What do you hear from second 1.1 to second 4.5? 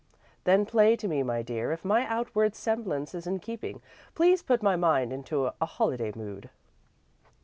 my dear. If my outward semblance is in keeping, please